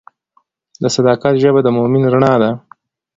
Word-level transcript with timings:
د 0.81 0.83
صداقت 0.95 1.33
ژبه 1.43 1.61
د 1.63 1.67
مؤمن 1.77 2.03
رڼا 2.13 2.33
ده. 2.41 2.51